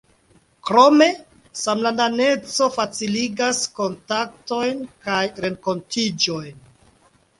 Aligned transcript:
Krome, 0.69 1.07
samlandaneco 1.63 2.69
faciligas 2.77 3.61
kontaktojn 3.81 4.83
kaj 5.07 5.21
renkontiĝojn. 5.47 6.69